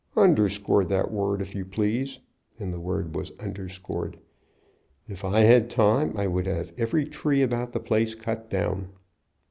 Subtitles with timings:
[0.17, 2.17] "Underscore that word, if you please;"
[2.57, 4.17] and the word was underscored.
[5.07, 8.93] "If I had time I would have every tree about the place cut down."